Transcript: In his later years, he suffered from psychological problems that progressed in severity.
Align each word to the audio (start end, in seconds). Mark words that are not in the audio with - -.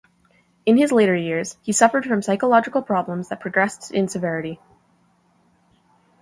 In 0.65 0.77
his 0.77 0.91
later 0.91 1.15
years, 1.15 1.57
he 1.61 1.71
suffered 1.71 2.07
from 2.07 2.23
psychological 2.23 2.81
problems 2.81 3.29
that 3.29 3.39
progressed 3.39 3.91
in 3.91 4.07
severity. 4.07 4.59